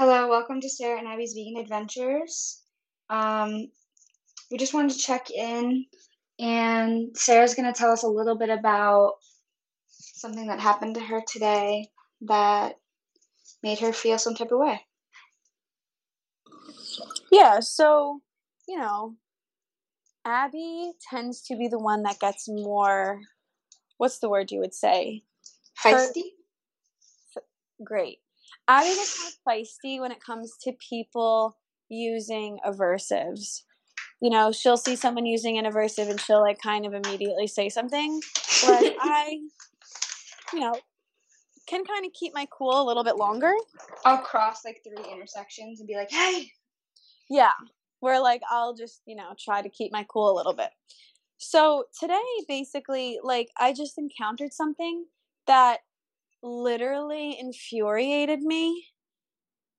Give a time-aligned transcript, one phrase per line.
[0.00, 2.62] Hello, welcome to Sarah and Abby's Vegan Adventures.
[3.10, 3.68] Um,
[4.50, 5.84] we just wanted to check in,
[6.38, 9.16] and Sarah's going to tell us a little bit about
[9.90, 11.90] something that happened to her today
[12.22, 12.76] that
[13.62, 14.80] made her feel some type of way.
[17.30, 18.22] Yeah, so,
[18.66, 19.16] you know,
[20.24, 23.20] Abby tends to be the one that gets more,
[23.98, 25.24] what's the word you would say?
[25.84, 26.22] Feisty?
[27.34, 27.42] Her,
[27.84, 28.20] great.
[28.70, 31.56] Abby gets of feisty when it comes to people
[31.88, 33.62] using aversives.
[34.22, 37.68] You know, she'll see someone using an aversive and she'll like kind of immediately say
[37.68, 38.20] something.
[38.64, 39.40] But I,
[40.52, 40.74] you know,
[41.66, 43.52] can kind of keep my cool a little bit longer.
[44.04, 46.52] I'll cross like three intersections and be like, hey.
[47.28, 47.52] Yeah.
[47.98, 50.70] Where like I'll just, you know, try to keep my cool a little bit.
[51.38, 55.06] So today, basically, like I just encountered something
[55.48, 55.80] that
[56.42, 58.86] literally infuriated me.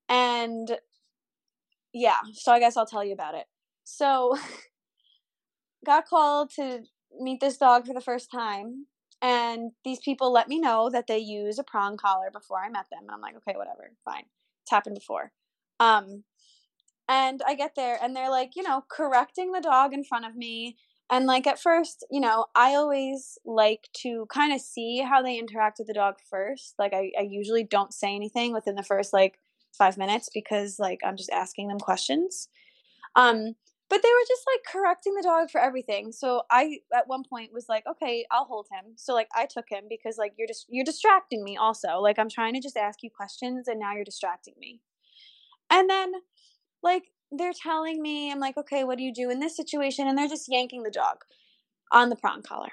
[0.09, 0.77] And
[1.93, 3.45] yeah, so I guess I'll tell you about it.
[3.83, 4.37] So,
[5.85, 6.81] got called to
[7.19, 8.85] meet this dog for the first time.
[9.21, 12.85] And these people let me know that they use a prong collar before I met
[12.91, 13.01] them.
[13.01, 14.23] And I'm like, okay, whatever, fine.
[14.63, 15.31] It's happened before.
[15.79, 16.23] Um,
[17.07, 20.35] and I get there and they're like, you know, correcting the dog in front of
[20.35, 20.77] me
[21.11, 25.37] and like at first, you know, I always like to kind of see how they
[25.37, 26.75] interact with the dog first.
[26.79, 29.37] Like I, I usually don't say anything within the first like
[29.77, 32.47] five minutes because like I'm just asking them questions.
[33.17, 33.55] Um,
[33.89, 36.13] but they were just like correcting the dog for everything.
[36.13, 38.93] So I at one point was like, okay, I'll hold him.
[38.95, 41.99] So like I took him because like you're just you're distracting me also.
[41.99, 44.79] Like I'm trying to just ask you questions and now you're distracting me.
[45.69, 46.13] And then
[46.81, 50.07] like they're telling me, I'm like, okay, what do you do in this situation?
[50.07, 51.17] And they're just yanking the dog
[51.91, 52.71] on the prong collar.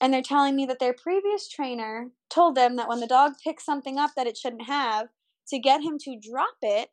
[0.00, 3.64] And they're telling me that their previous trainer told them that when the dog picks
[3.64, 5.08] something up that it shouldn't have,
[5.48, 6.90] to get him to drop it,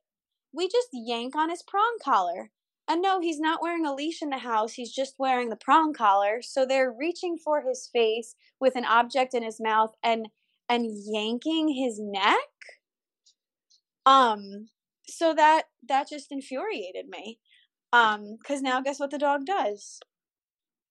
[0.53, 2.51] we just yank on his prong collar.
[2.87, 5.93] And no, he's not wearing a leash in the house, he's just wearing the prong
[5.93, 6.41] collar.
[6.41, 10.29] So they're reaching for his face with an object in his mouth and
[10.69, 12.37] and yanking his neck.
[14.05, 14.67] Um
[15.07, 17.39] so that that just infuriated me.
[17.91, 19.99] Um because now guess what the dog does?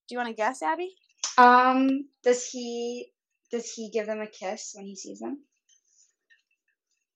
[0.08, 0.94] Do you want to guess abby?
[1.38, 3.12] Um does he
[3.50, 5.44] does he give them a kiss when he sees them?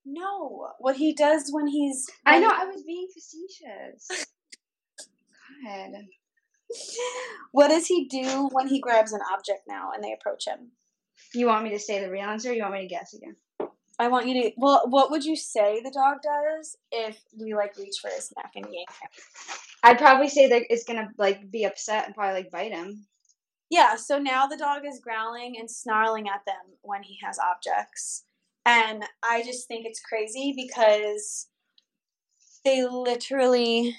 [0.05, 0.69] No.
[0.79, 4.25] What he does when he's when i know i was being facetious.
[5.65, 5.91] God.
[7.53, 10.71] What does he do when he grabs an object now and they approach him?
[11.33, 13.37] You want me to say the real answer or you want me to guess again
[13.99, 14.51] I want you to.
[14.57, 18.51] Well, what would you say the dog does if we like reach for his neck
[18.55, 19.09] and yank him?
[19.83, 23.07] I'd probably say that it's gonna like be upset and probably like bite him.
[23.69, 23.95] Yeah.
[23.95, 28.23] So now the dog is growling and snarling at them when he has objects,
[28.65, 31.47] and I just think it's crazy because
[32.63, 33.95] they literally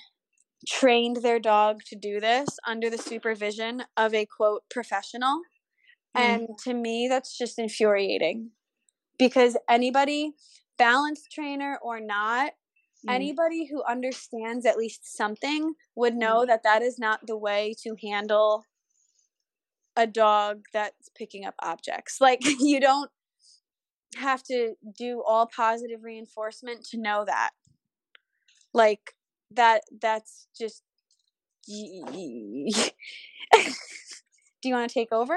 [0.66, 5.40] trained their dog to do this under the supervision of a quote professional.
[6.16, 6.20] Mm.
[6.20, 8.50] And to me, that's just infuriating
[9.18, 10.32] because anybody
[10.78, 12.52] balance trainer or not
[13.06, 13.12] mm.
[13.12, 16.46] anybody who understands at least something would know mm.
[16.46, 18.64] that that is not the way to handle
[19.96, 23.10] a dog that's picking up objects like you don't
[24.16, 27.50] have to do all positive reinforcement to know that
[28.72, 29.14] like
[29.50, 30.82] that that's just
[31.68, 31.74] do
[34.64, 35.36] you want to take over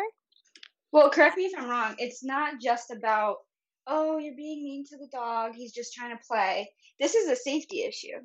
[0.94, 3.38] well correct me if i'm wrong it's not just about
[3.91, 5.53] oh, you're being mean to the dog.
[5.53, 6.72] He's just trying to play.
[7.00, 8.18] This is a safety issue.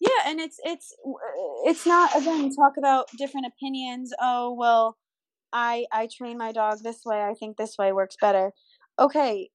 [0.00, 0.94] Yeah, and it's it's
[1.64, 4.12] it's not again talk about different opinions.
[4.20, 4.96] Oh, well,
[5.52, 7.22] I I train my dog this way.
[7.22, 8.52] I think this way works better.
[8.98, 9.50] Okay.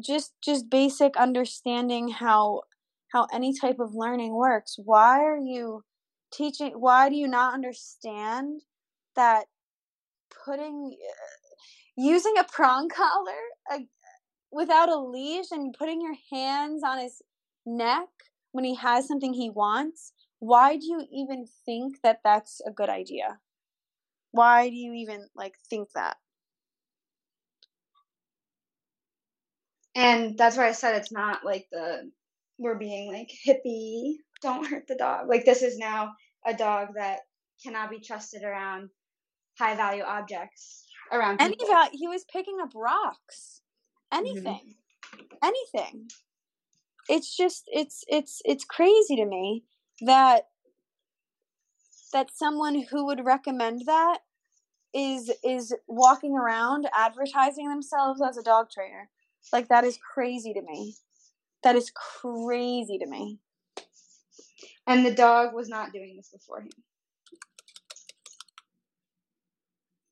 [0.00, 2.62] Just just basic understanding how
[3.12, 4.76] how any type of learning works.
[4.82, 5.82] Why are you
[6.32, 8.62] teaching why do you not understand
[9.16, 9.46] that
[10.44, 10.96] putting
[11.98, 13.42] using a prong collar
[13.72, 13.80] a,
[14.50, 17.20] without a leash and putting your hands on his
[17.66, 18.08] neck
[18.52, 22.88] when he has something he wants why do you even think that that's a good
[22.88, 23.38] idea?
[24.30, 26.16] Why do you even like think that?
[29.94, 32.10] And that's why i said it's not like the
[32.58, 35.28] we're being like hippie don't hurt the dog.
[35.28, 36.12] Like this is now
[36.46, 37.20] a dog that
[37.64, 38.90] cannot be trusted around
[39.58, 41.66] high value objects around people.
[41.70, 43.60] Any he was picking up rocks.
[44.12, 44.26] Mm-hmm.
[44.26, 44.74] Anything.
[45.14, 45.36] Mm-hmm.
[45.42, 46.08] Anything.
[47.08, 49.64] It's just it's it's it's crazy to me
[50.02, 50.48] that
[52.12, 54.18] that someone who would recommend that
[54.94, 59.08] is is walking around advertising themselves as a dog trainer.
[59.52, 60.94] Like that is crazy to me.
[61.62, 63.38] That is crazy to me.
[64.86, 66.70] And the dog was not doing this before him.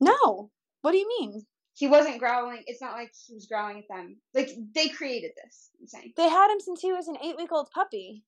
[0.01, 0.51] No.
[0.87, 1.45] What do you mean?
[1.75, 2.63] He wasn't growling.
[2.69, 4.19] It's not like he was growling at them.
[4.37, 5.71] Like they created this.
[5.81, 6.13] I'm saying.
[6.17, 8.23] They had him since he was an eight week old puppy.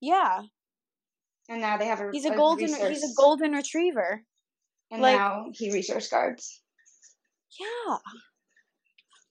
[0.00, 0.42] Yeah.
[1.48, 2.10] And now they have a.
[2.10, 2.72] He's a, a golden.
[2.72, 2.88] Resource.
[2.88, 4.24] He's a golden retriever.
[4.90, 6.60] And like, now he resource guards.
[7.60, 7.98] Yeah.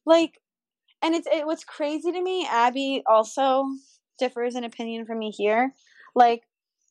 [0.06, 0.40] Like,
[1.02, 2.48] and it's it, what's crazy to me.
[2.50, 3.66] Abby also
[4.18, 5.74] differs in opinion from me here.
[6.16, 6.44] Like,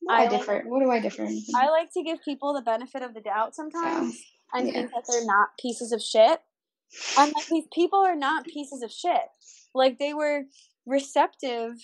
[0.09, 0.55] I, I differ.
[0.55, 1.29] Like, what do I differ?
[1.55, 4.73] I like to give people the benefit of the doubt sometimes, so, and yeah.
[4.73, 6.41] think that they're not pieces of shit.
[7.19, 9.29] And like these people are not pieces of shit.
[9.75, 10.45] Like they were
[10.87, 11.75] receptive,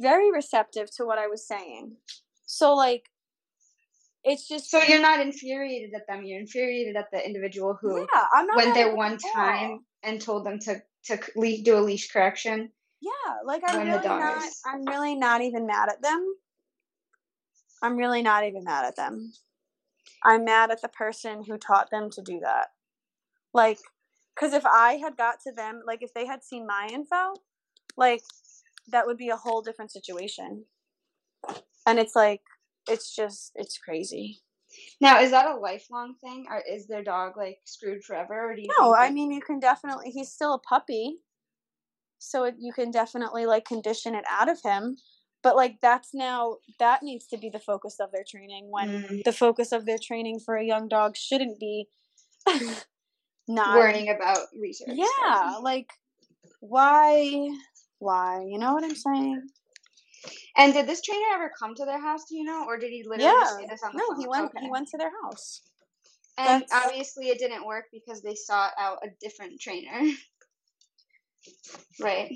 [0.00, 1.96] very receptive to what I was saying.
[2.46, 3.06] So like
[4.22, 6.24] it's just so you're not infuriated at them.
[6.24, 10.44] You're infuriated at the individual who yeah, I'm not went there one time and told
[10.44, 12.70] them to to do a leash correction.
[13.00, 14.42] Yeah, like I'm really not.
[14.66, 16.34] I'm really not even mad at them.
[17.82, 19.32] I'm really not even mad at them.
[20.24, 22.68] I'm mad at the person who taught them to do that.
[23.52, 23.78] Like,
[24.34, 27.34] because if I had got to them, like if they had seen my info,
[27.96, 28.22] like
[28.88, 30.64] that would be a whole different situation.
[31.86, 32.42] And it's like,
[32.88, 34.40] it's just, it's crazy.
[35.00, 38.50] Now, is that a lifelong thing, or is their dog like screwed forever?
[38.50, 40.10] Or do you no, I mean you can definitely.
[40.10, 41.18] He's still a puppy,
[42.18, 44.96] so it, you can definitely like condition it out of him.
[45.46, 48.66] But like that's now that needs to be the focus of their training.
[48.68, 49.22] When mm.
[49.22, 51.86] the focus of their training for a young dog shouldn't be
[53.46, 54.94] not worrying about research.
[54.94, 55.92] Yeah, like
[56.58, 57.48] why,
[58.00, 58.44] why?
[58.44, 59.40] You know what I'm saying?
[60.56, 62.24] And did this trainer ever come to their house?
[62.28, 63.56] Do you know, or did he literally yeah.
[63.56, 64.20] say this on the no, phone?
[64.20, 64.44] he went.
[64.46, 64.64] Okay.
[64.64, 65.62] He went to their house.
[66.38, 66.86] And That's...
[66.86, 70.10] obviously, it didn't work because they sought out a different trainer.
[72.00, 72.34] right.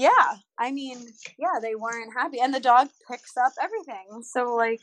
[0.00, 0.96] Yeah, I mean,
[1.38, 4.22] yeah, they weren't happy, and the dog picks up everything.
[4.22, 4.80] So like,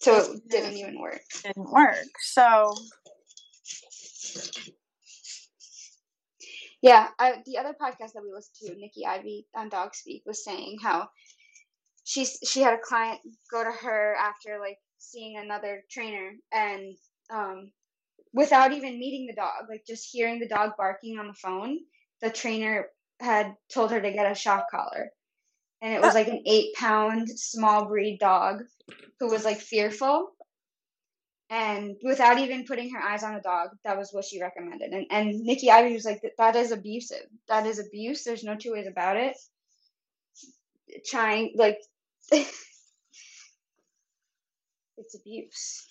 [0.00, 1.20] so it didn't even work.
[1.44, 2.08] Didn't work.
[2.20, 2.74] So
[6.82, 10.44] yeah, I, the other podcast that we listened to, Nikki Ivy on Dog Speak, was
[10.44, 11.08] saying how
[12.02, 16.96] she's she had a client go to her after like seeing another trainer and
[17.32, 17.70] um
[18.32, 21.78] without even meeting the dog, like just hearing the dog barking on the phone,
[22.20, 22.86] the trainer
[23.22, 25.10] had told her to get a shock collar.
[25.80, 26.18] And it was ah.
[26.18, 28.64] like an eight pound small breed dog
[29.20, 30.30] who was like fearful.
[31.50, 34.92] And without even putting her eyes on the dog, that was what she recommended.
[34.92, 37.26] And and Nikki Ivy was like, that is abusive.
[37.48, 38.24] That is abuse.
[38.24, 39.36] There's no two ways about it.
[41.06, 41.78] Trying like
[42.32, 42.64] it's
[45.14, 45.86] abuse.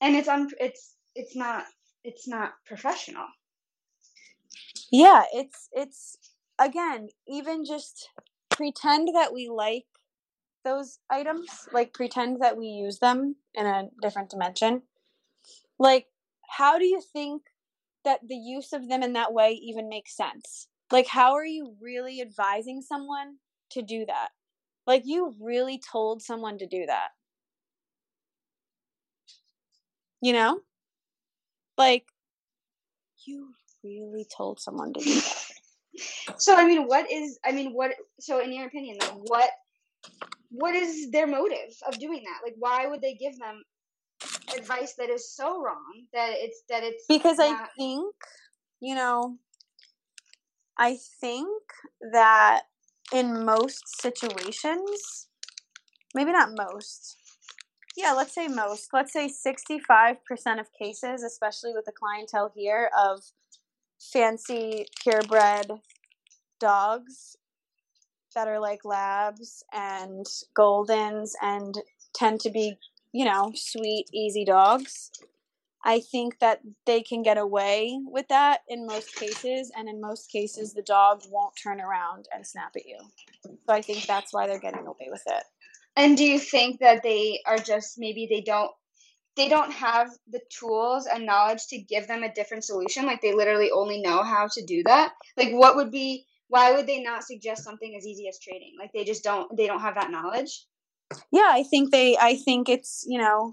[0.00, 1.64] And it's un it's it's not
[2.04, 3.26] it's not professional.
[4.92, 6.16] Yeah, it's it's
[6.58, 8.10] again, even just
[8.50, 9.86] pretend that we like
[10.64, 14.82] those items, like pretend that we use them in a different dimension.
[15.78, 16.06] Like
[16.48, 17.42] how do you think
[18.04, 20.68] that the use of them in that way even makes sense?
[20.92, 23.36] Like, how are you really advising someone
[23.70, 24.28] to do that?
[24.86, 27.08] Like, you really told someone to do that.
[30.20, 30.60] You know?
[31.76, 32.06] Like,
[33.24, 35.36] you really told someone to do that.
[36.38, 39.48] So, I mean, what is, I mean, what, so in your opinion, like, what,
[40.50, 42.40] what is their motive of doing that?
[42.42, 43.62] Like, why would they give them
[44.58, 48.12] advice that is so wrong that it's, that it's, because not- I think,
[48.80, 49.38] you know,
[50.76, 51.48] I think
[52.12, 52.62] that
[53.12, 55.28] in most situations,
[56.12, 57.16] maybe not most,
[57.96, 60.16] yeah, let's say most, let's say 65%
[60.60, 63.22] of cases, especially with the clientele here of
[64.00, 65.70] fancy purebred
[66.58, 67.36] dogs
[68.34, 70.26] that are like labs and
[70.58, 71.76] goldens and
[72.14, 72.76] tend to be,
[73.12, 75.10] you know, sweet, easy dogs.
[75.84, 80.30] I think that they can get away with that in most cases, and in most
[80.32, 82.98] cases, the dog won't turn around and snap at you.
[83.44, 85.44] So I think that's why they're getting away with it.
[85.96, 88.70] And do you think that they are just maybe they don't
[89.36, 93.06] they don't have the tools and knowledge to give them a different solution?
[93.06, 95.12] Like they literally only know how to do that.
[95.36, 98.74] Like what would be why would they not suggest something as easy as trading?
[98.78, 100.66] Like they just don't they don't have that knowledge.
[101.30, 103.52] Yeah, I think they I think it's, you know,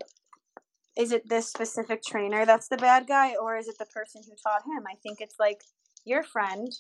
[0.98, 4.36] is it this specific trainer that's the bad guy or is it the person who
[4.44, 4.84] taught him?
[4.88, 5.62] I think it's like
[6.06, 6.72] your friend,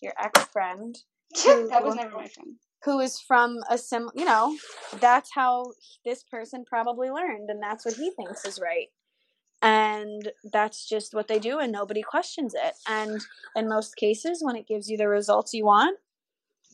[0.00, 0.96] your ex friend.
[1.44, 2.56] that was never my friend.
[2.84, 4.56] Who is from a sim, you know,
[5.00, 5.72] that's how
[6.04, 8.88] this person probably learned, and that's what he thinks is right.
[9.62, 12.74] and that's just what they do and nobody questions it.
[12.86, 13.24] And
[13.56, 15.98] in most cases when it gives you the results you want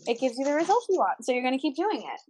[0.06, 2.20] it gives you the results you want so you're going to keep doing it.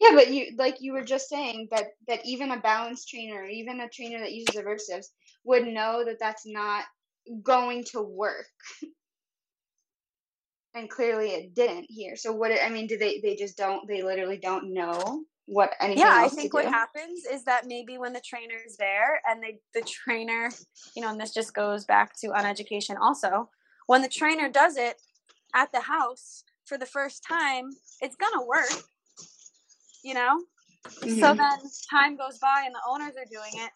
[0.00, 3.80] Yeah but you like you were just saying that that even a balance trainer even
[3.80, 5.06] a trainer that uses aversives
[5.44, 6.84] would know that that's not
[7.42, 8.46] going to work
[10.78, 12.16] and clearly it didn't here.
[12.16, 16.02] So what i mean do they they just don't they literally don't know what anything
[16.02, 19.80] yeah i think what happens is that maybe when the trainer's there and they the
[19.80, 20.50] trainer
[20.94, 23.48] you know and this just goes back to uneducation also
[23.86, 25.00] when the trainer does it
[25.54, 27.70] at the house for the first time
[28.02, 28.84] it's gonna work
[30.04, 30.42] you know?
[30.86, 31.20] Mm-hmm.
[31.20, 31.58] so then
[31.90, 33.70] time goes by and the owners are doing it.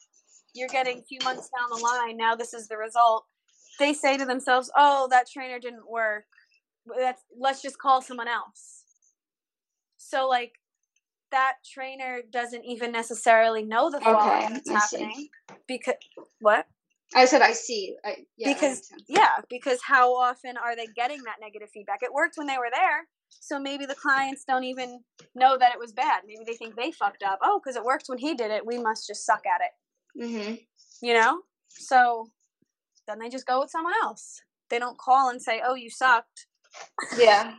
[0.55, 2.17] You're getting a few months down the line.
[2.17, 3.27] Now this is the result.
[3.79, 6.25] They say to themselves oh that trainer didn't work
[6.99, 8.85] that's let's just call someone else
[9.97, 10.53] so like
[11.31, 15.31] that trainer doesn't even necessarily know the fall okay, that's I happening see.
[15.67, 15.95] because
[16.41, 16.67] what
[17.15, 17.97] I said I see.
[18.05, 22.03] I, yeah, because yeah, because how often are they getting that negative feedback?
[22.03, 25.01] It worked when they were there, so maybe the clients don't even
[25.35, 26.23] know that it was bad.
[26.27, 27.39] Maybe they think they fucked up.
[27.43, 30.25] Oh, because it worked when he did it, we must just suck at it.
[30.25, 30.55] Mm-hmm.
[31.07, 32.29] You know, so
[33.07, 34.41] then they just go with someone else.
[34.71, 36.47] They don't call and say, "Oh, you sucked."
[37.19, 37.55] Yeah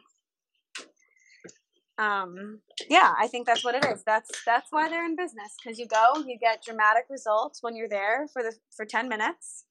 [1.99, 5.77] um yeah i think that's what it is that's that's why they're in business because
[5.77, 9.65] you go you get dramatic results when you're there for the for 10 minutes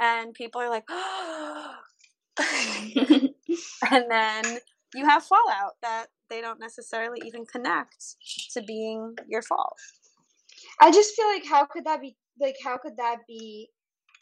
[0.00, 1.74] and people are like oh.
[3.90, 4.44] and then
[4.94, 8.16] you have fallout that they don't necessarily even connect
[8.52, 9.76] to being your fault
[10.80, 13.68] i just feel like how could that be like how could that be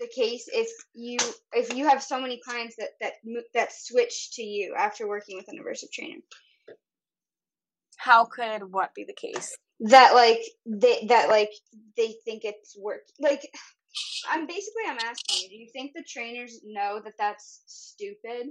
[0.02, 1.18] the case if you
[1.54, 3.14] if you have so many clients that that
[3.54, 6.20] that switch to you after working with an aversive trainer
[8.02, 9.56] how could what be the case?
[9.80, 11.50] That like they that like
[11.96, 13.42] they think it's work like
[14.30, 18.48] I'm basically I'm asking you, do you think the trainers know that that's stupid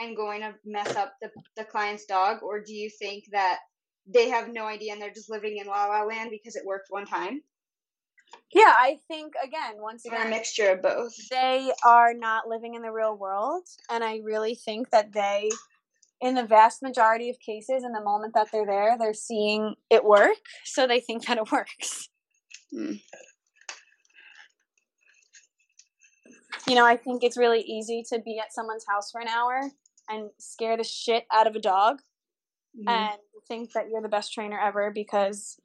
[0.00, 3.58] and going to mess up the the client's dog or do you think that
[4.06, 6.88] they have no idea and they're just living in la la land because it worked
[6.90, 7.40] one time?
[8.52, 11.12] Yeah, I think again, once again, a mixture of both.
[11.28, 15.50] They are not living in the real world, and I really think that they
[16.20, 20.04] in the vast majority of cases, in the moment that they're there, they're seeing it
[20.04, 22.08] work, so they think that it works.
[22.74, 23.00] Mm.
[26.66, 29.70] You know, I think it's really easy to be at someone's house for an hour
[30.08, 32.00] and scare the shit out of a dog
[32.76, 32.88] mm-hmm.
[32.88, 35.58] and think that you're the best trainer ever because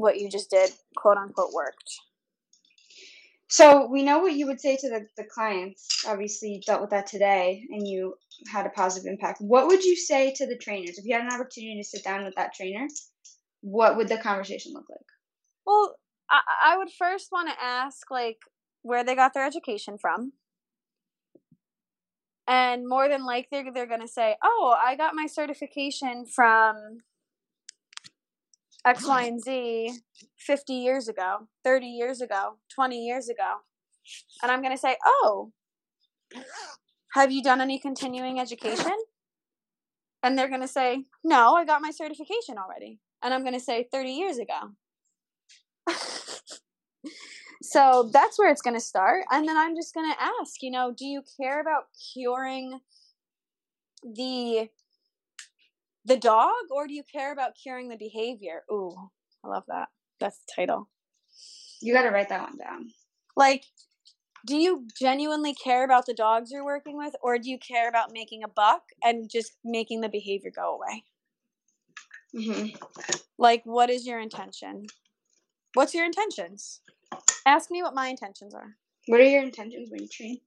[0.00, 1.90] what you just did, quote unquote, worked.
[3.48, 6.04] So we know what you would say to the, the clients.
[6.06, 8.14] Obviously, you dealt with that today and you
[8.50, 9.40] had a positive impact.
[9.40, 10.98] What would you say to the trainers?
[10.98, 12.86] If you had an opportunity to sit down with that trainer,
[13.60, 15.00] what would the conversation look like?
[15.66, 15.96] Well,
[16.30, 18.38] I, I would first want to ask, like,
[18.82, 20.32] where they got their education from.
[22.46, 27.00] And more than likely, they're, they're going to say, oh, I got my certification from
[28.84, 29.98] X, Y, and Z
[30.38, 33.56] 50 years ago, 30 years ago, 20 years ago.
[34.42, 35.52] And I'm going to say, oh,
[37.12, 38.92] have you done any continuing education?
[40.22, 43.00] And they're going to say, no, I got my certification already.
[43.22, 44.70] And I'm going to say 30 years ago.
[47.62, 49.24] so that's where it's going to start.
[49.30, 51.84] And then I'm just going to ask, you know, do you care about
[52.14, 52.80] curing
[54.02, 54.68] the
[56.10, 58.64] the dog or do you care about curing the behavior?
[58.70, 58.96] Ooh,
[59.44, 59.88] I love that.
[60.18, 60.88] That's the title.
[61.80, 62.90] You got to write that one down.
[63.36, 63.64] Like,
[64.44, 68.10] do you genuinely care about the dogs you're working with or do you care about
[68.12, 71.04] making a buck and just making the behavior go away?
[72.34, 72.76] Mm-hmm.
[73.38, 74.86] Like, what is your intention?
[75.74, 76.80] What's your intentions?
[77.46, 78.74] Ask me what my intentions are.
[79.06, 80.40] What are your intentions when you train?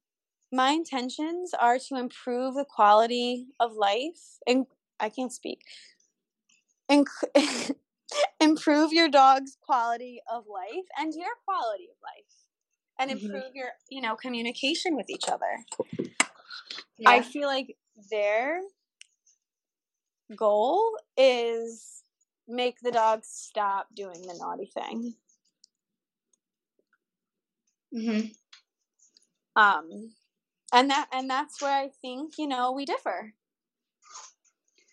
[0.52, 4.66] My intentions are to improve the quality of life and
[5.04, 5.62] I can't speak.
[8.40, 12.44] Improve your dog's quality of life and your quality of life
[13.00, 13.26] and mm-hmm.
[13.26, 13.58] improve mm-hmm.
[13.58, 15.66] your you know communication with each other
[16.98, 17.10] yeah.
[17.10, 17.76] i feel like
[18.12, 18.62] their
[20.36, 22.04] goal is
[22.48, 25.14] make the dog stop doing the naughty thing
[27.96, 28.28] mm-hmm.
[29.56, 30.12] um
[30.74, 33.34] and that and that's where i think you know we differ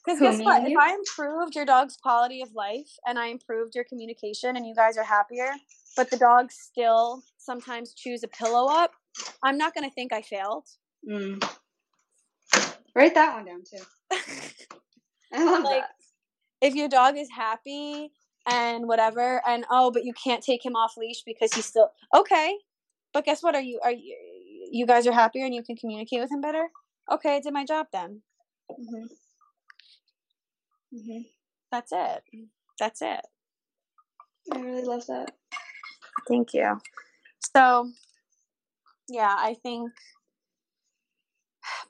[0.04, 0.66] because guess what?
[0.66, 4.74] If I improved your dog's quality of life and I improved your communication and you
[4.74, 5.50] guys are happier,
[5.96, 8.92] but the dogs still sometimes choose a pillow up,
[9.42, 10.66] I'm not going to think I failed.
[11.08, 11.42] Mm.
[12.94, 13.84] Write that one down too.
[15.32, 15.90] I love like, that.
[16.60, 18.10] If your dog is happy
[18.46, 22.56] and whatever and oh but you can't take him off leash because he's still okay
[23.12, 24.16] but guess what are you are you
[24.72, 26.68] you guys are happier and you can communicate with him better
[27.12, 28.22] okay i did my job then
[28.78, 29.06] Mm-hmm.
[30.94, 31.20] Mm-hmm.
[31.70, 32.22] that's it
[32.78, 33.20] that's it
[34.52, 35.32] I really love that.
[36.28, 36.80] thank you
[37.54, 37.90] so
[39.08, 39.92] yeah i think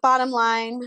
[0.03, 0.83] bottom line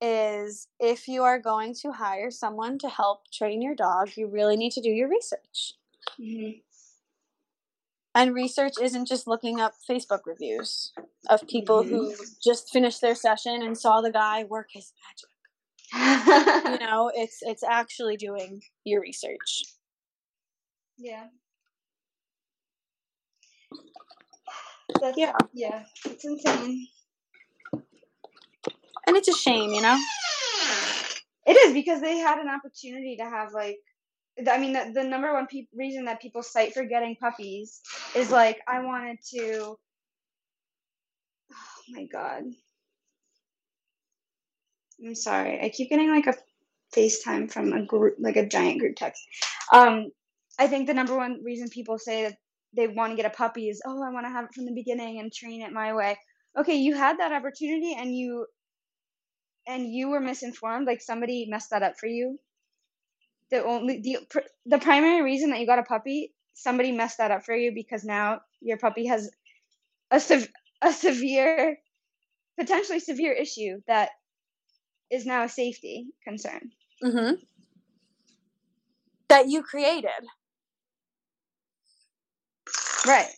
[0.00, 4.56] is if you are going to hire someone to help train your dog you really
[4.56, 5.74] need to do your research
[6.20, 6.58] Mm-hmm.
[8.14, 10.92] And research isn't just looking up Facebook reviews
[11.28, 14.92] of people who just finished their session and saw the guy work his.
[16.30, 19.64] You know, it's it's actually doing your research.
[20.98, 21.26] yeah.
[25.00, 25.32] That's, Yeah.
[25.52, 25.84] Yeah.
[26.04, 26.86] It's insane.
[29.06, 29.98] And it's a shame, you know?
[31.46, 33.78] It is because they had an opportunity to have like
[34.48, 37.80] I mean the, the number one pe- reason that people cite for getting puppies
[38.14, 39.76] is like I wanted to
[41.52, 42.44] Oh my god.
[45.04, 45.60] I'm sorry.
[45.62, 46.34] I keep getting like a
[46.96, 49.22] FaceTime from a group like a giant group text.
[49.72, 50.10] Um
[50.58, 52.36] I think the number one reason people say that
[52.76, 54.72] they want to get a puppy is oh I want to have it from the
[54.74, 56.18] beginning and train it my way.
[56.58, 58.46] Okay, you had that opportunity and you
[59.66, 62.38] and you were misinformed like somebody messed that up for you
[63.50, 64.18] the only the
[64.66, 68.04] the primary reason that you got a puppy somebody messed that up for you because
[68.04, 69.30] now your puppy has
[70.10, 70.50] a sev-
[70.82, 71.78] a severe
[72.58, 74.10] potentially severe issue that
[75.10, 76.70] is now a safety concern
[77.02, 77.34] Mm-hmm.
[79.28, 80.10] That you created.
[83.06, 83.30] right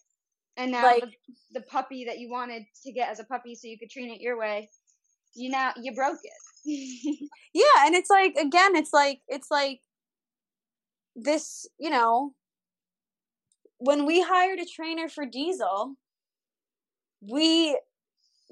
[0.56, 3.68] and now Like- the, the puppy that you wanted to get as a puppy so
[3.68, 4.68] you could train it your way
[5.34, 6.32] you now you broke it
[7.54, 9.80] Yeah, and it's like again, it's like it's like
[11.16, 12.34] this, you know,
[13.78, 15.96] when we hired a trainer for Diesel,
[17.20, 17.76] we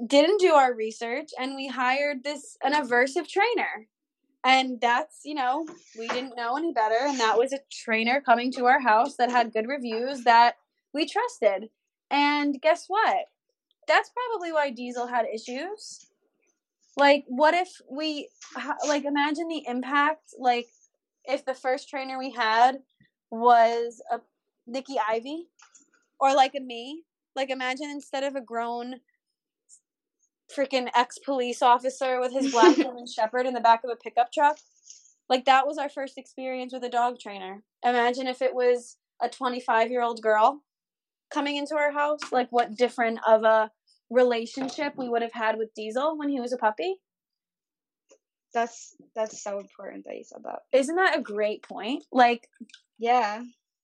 [0.07, 3.87] didn't do our research and we hired this an aversive trainer.
[4.45, 5.67] And that's, you know,
[5.99, 9.31] we didn't know any better and that was a trainer coming to our house that
[9.31, 10.55] had good reviews that
[10.95, 11.69] we trusted.
[12.11, 13.27] And guess what?
[13.87, 16.07] That's probably why Diesel had issues.
[16.97, 18.29] Like what if we
[18.89, 20.69] like imagine the impact like
[21.25, 22.79] if the first trainer we had
[23.31, 24.21] was a
[24.67, 25.49] Nikki Ivy
[26.19, 27.05] or like a me
[27.37, 28.97] like imagine instead of a grown
[30.57, 34.33] freaking ex police officer with his black German shepherd in the back of a pickup
[34.33, 34.59] truck.
[35.29, 37.63] Like that was our first experience with a dog trainer.
[37.85, 40.63] Imagine if it was a 25 year old girl
[41.33, 42.21] coming into our house.
[42.33, 43.71] Like what different of a
[44.11, 46.97] relationship we would have had with Diesel when he was a puppy.
[48.53, 50.61] That's that's so important that you said that.
[50.73, 52.05] Isn't that a great point?
[52.11, 52.49] Like
[52.99, 53.43] yeah.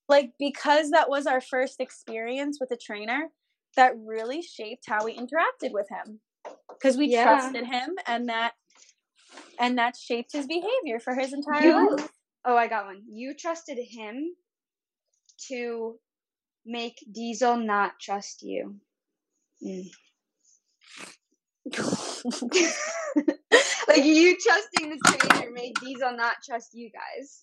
[0.09, 3.29] like because that was our first experience with a trainer
[3.76, 6.20] that really shaped how we interacted with him
[6.68, 7.24] because we Yeah.
[7.24, 8.54] trusted him and that
[9.59, 12.11] and that shaped his behavior for his entire You- life
[12.48, 13.02] Oh, I got one.
[13.11, 14.37] You trusted him
[15.48, 15.98] to
[16.64, 18.80] make Diesel not trust you.
[19.61, 19.90] Mm.
[23.88, 27.42] like you trusting the trainer made Diesel not trust you guys.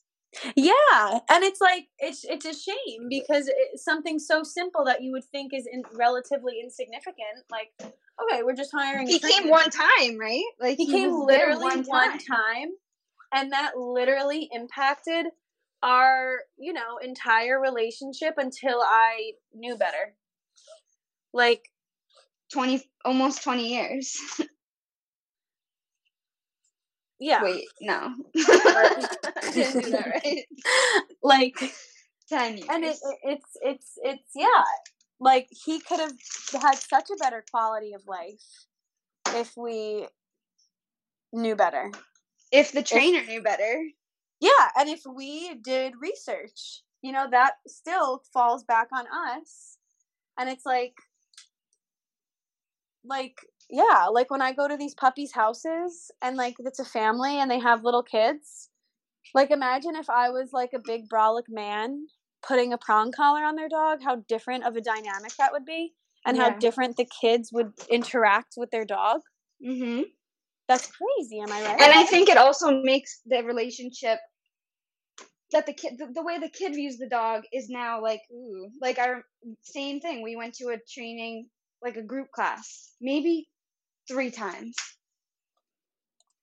[0.56, 5.12] Yeah and it's like it's it's a shame because it's something so simple that you
[5.12, 10.18] would think is in, relatively insignificant like okay we're just hiring He came one time,
[10.20, 10.44] right?
[10.60, 12.70] Like he came was there literally one time.
[13.34, 15.28] and that literally impacted
[15.82, 20.16] our you know entire relationship until i knew better
[21.34, 21.70] like
[22.52, 24.16] Twenty, almost twenty years.
[27.24, 28.14] yeah Wait, no,
[29.54, 30.46] didn't do that right.
[31.24, 31.56] like
[32.30, 32.68] Ten years.
[32.70, 34.64] and it, it, it's it's it's yeah
[35.20, 36.14] like he could have
[36.62, 38.66] had such a better quality of life
[39.36, 40.08] if we
[41.32, 41.92] knew better
[42.54, 43.84] if the trainer knew better.
[44.40, 49.78] Yeah, and if we did research, you know, that still falls back on us.
[50.38, 50.94] And it's like
[53.04, 53.36] like
[53.74, 57.50] yeah, like when I go to these puppies' houses and like it's a family and
[57.50, 58.70] they have little kids.
[59.34, 62.06] Like imagine if I was like a big brolic man
[62.48, 65.96] putting a prong collar on their dog, how different of a dynamic that would be
[66.24, 69.22] and how different the kids would interact with their dog.
[69.66, 70.04] Mm-hmm.
[70.68, 71.82] That's crazy, am I right?
[71.82, 74.20] and I think it also makes the relationship
[75.52, 78.70] that the kid, the, the way the kid views the dog is now like, ooh,
[78.80, 79.24] like our
[79.62, 80.22] same thing.
[80.22, 81.48] We went to a training,
[81.82, 83.48] like a group class, maybe
[84.08, 84.76] three times,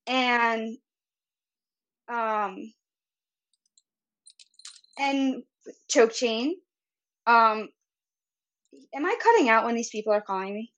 [0.07, 0.77] and
[2.09, 2.73] um,
[4.99, 5.43] and
[5.89, 6.57] choke chain.
[7.27, 7.69] Um,
[8.95, 10.73] am I cutting out when these people are calling me?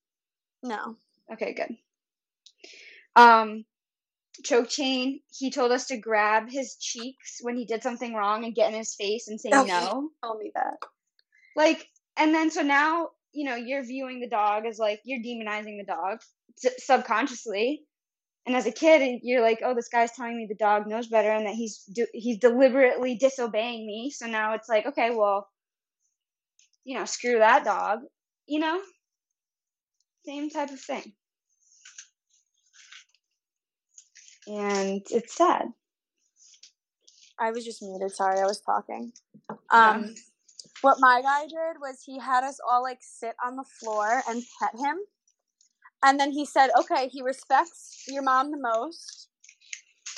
[0.63, 0.97] No.
[1.33, 1.77] Okay, good.
[3.17, 3.65] Um,
[4.45, 5.21] choke chain.
[5.31, 8.79] He told us to grab his cheeks when he did something wrong and get in
[8.79, 10.11] his face and say Oh, no.
[10.23, 10.79] Tell me that.
[11.57, 15.79] Like, and then so now you know you're viewing the dog as like you're demonizing
[15.79, 16.21] the dog
[16.79, 17.83] subconsciously.
[18.47, 21.31] And as a kid, you're like, "Oh, this guy's telling me the dog knows better,
[21.31, 25.49] and that he's do- he's deliberately disobeying me." So now it's like, okay, well,
[26.85, 28.01] you know, screw that dog.
[28.47, 28.81] You know,
[30.25, 31.13] same type of thing.
[34.47, 35.67] And it's sad.
[37.39, 38.11] I was just muted.
[38.13, 39.13] Sorry, I was talking.
[39.71, 40.15] Um,
[40.83, 44.43] what my guy did was he had us all like sit on the floor and
[44.61, 44.99] pet him,
[46.03, 49.29] and then he said, "Okay, he respects your mom the most."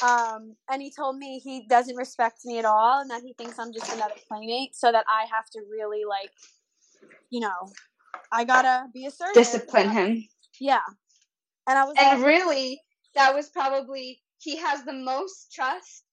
[0.03, 3.59] Um, and he told me he doesn't respect me at all, and that he thinks
[3.59, 4.75] I'm just another playmate.
[4.75, 6.31] So that I have to really like,
[7.31, 7.73] you know,
[8.33, 9.35] I gotta be assertive.
[9.35, 10.29] Discipline him.
[10.61, 10.81] Yeah.
[11.67, 12.81] And I was And like, really,
[13.15, 16.05] that was probably he has the most trust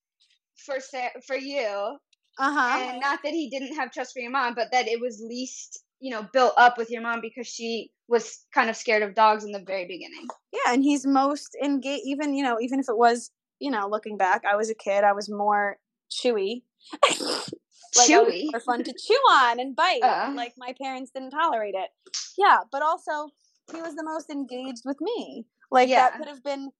[0.55, 0.77] for
[1.25, 1.97] for you,
[2.39, 2.79] uh huh.
[2.79, 5.83] and not that he didn't have trust for your mom, but that it was least
[6.01, 9.45] you know built up with your mom because she was kind of scared of dogs
[9.45, 10.27] in the very beginning.
[10.51, 12.03] Yeah, and he's most engaged.
[12.05, 15.03] Even you know, even if it was you know, looking back, I was a kid.
[15.05, 15.77] I was more
[16.11, 16.63] chewy.
[17.03, 18.47] like Chewy.
[18.51, 20.01] more fun to chew on and bite.
[20.03, 20.33] Uh.
[20.35, 21.89] Like my parents didn't tolerate it.
[22.37, 23.29] Yeah, but also
[23.71, 25.45] he was the most engaged with me.
[25.69, 26.09] Like Yeah.
[26.09, 26.71] that could have been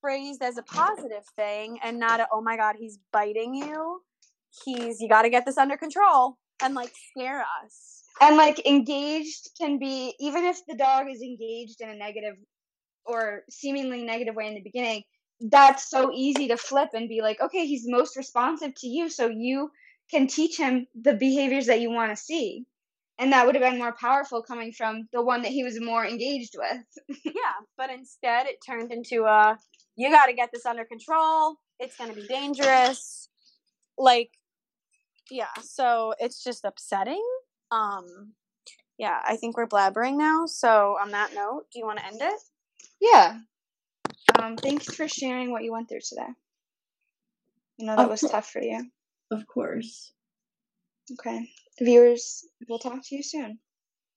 [0.00, 4.02] phrased as a positive thing and not a oh my god he's biting you.
[4.64, 7.99] He's you got to get this under control and like scare us.
[8.20, 12.36] And like engaged can be even if the dog is engaged in a negative
[13.04, 15.04] or seemingly negative way in the beginning,
[15.40, 19.28] that's so easy to flip and be like, okay, he's most responsive to you, so
[19.28, 19.70] you
[20.10, 22.66] can teach him the behaviors that you want to see.
[23.18, 26.06] And that would have been more powerful coming from the one that he was more
[26.06, 27.18] engaged with.
[27.24, 27.32] yeah,
[27.76, 29.58] but instead it turned into a
[29.96, 31.56] you got to get this under control.
[31.78, 33.28] It's going to be dangerous.
[33.98, 34.30] Like
[35.30, 37.22] yeah, so it's just upsetting.
[37.70, 38.32] Um
[38.98, 40.44] yeah, I think we're blabbering now.
[40.46, 42.40] So on that note, do you want to end it?
[43.00, 43.38] Yeah.
[44.38, 46.28] Um, thanks for sharing what you went through today.
[47.80, 48.90] I know that Of was cour- tough for you.
[49.30, 50.12] Of course.
[51.12, 51.48] Okay.
[51.80, 53.58] Viewers, we'll talk to you soon.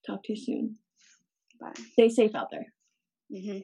[0.06, 0.76] Talk to you soon.
[1.60, 1.72] Bye.
[1.92, 2.72] Stay safe out there.
[3.30, 3.60] hmm